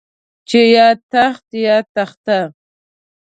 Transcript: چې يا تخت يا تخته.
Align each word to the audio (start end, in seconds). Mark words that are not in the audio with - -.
چې 0.49 0.59
يا 0.75 0.87
تخت 1.11 1.47
يا 1.65 1.77
تخته. 1.95 2.39